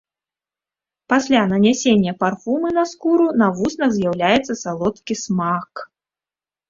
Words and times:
Пасля 1.13 1.41
нанясення 1.51 2.15
парфумы 2.23 2.69
на 2.79 2.85
скуру, 2.95 3.27
на 3.45 3.53
вуснах 3.59 3.89
з'яўляецца 3.99 4.53
салодкі 4.67 5.13
смак. 5.25 5.89